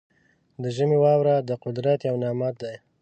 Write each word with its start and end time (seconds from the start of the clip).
د 0.61 0.63
ژمي 0.75 0.97
واوره 1.03 1.35
د 1.47 1.51
قدرت 1.63 1.99
یو 2.09 2.15
نعمت 2.23 2.55
دی. 2.63 2.75